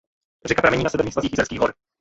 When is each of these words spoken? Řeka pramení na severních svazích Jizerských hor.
Řeka 0.45 0.61
pramení 0.61 0.83
na 0.83 0.89
severních 0.89 1.13
svazích 1.13 1.31
Jizerských 1.31 1.59
hor. 1.59 1.73